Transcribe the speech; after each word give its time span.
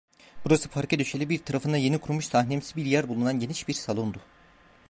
Burası 0.45 0.69
parke 0.69 0.99
döşeli, 0.99 1.29
bir 1.29 1.39
tarafında 1.43 1.77
yeni 1.77 1.97
kurulmuş 1.99 2.25
sahnemsi 2.25 2.75
bir 2.75 2.85
yer 2.85 3.09
bulunan 3.09 3.39
geniş 3.39 3.67
bir 3.67 3.73
salondu. 3.73 4.19